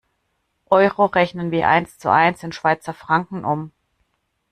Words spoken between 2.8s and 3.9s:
Franken um.